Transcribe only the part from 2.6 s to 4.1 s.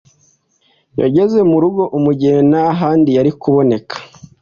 handi yari kuboneka